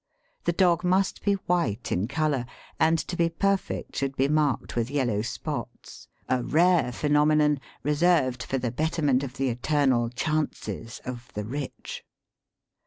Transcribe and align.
The 0.45 0.51
dog 0.51 0.83
must 0.83 1.23
be 1.23 1.33
white 1.45 1.91
in 1.91 2.07
colour, 2.07 2.47
and 2.79 2.97
to 2.97 3.15
be 3.15 3.29
perfect 3.29 3.95
should 3.95 4.15
be 4.17 4.27
marked 4.27 4.75
with 4.75 4.89
yellow 4.89 5.21
spots— 5.21 6.07
a 6.27 6.41
rare 6.41 6.91
phenomenon 6.91 7.59
reserved 7.83 8.41
for 8.41 8.57
the 8.57 8.71
betterment 8.71 9.21
of 9.21 9.37
the 9.37 9.49
eternal 9.49 10.09
chances 10.09 11.01
of 11.05 11.29
the 11.35 11.43
rich. 11.45 12.03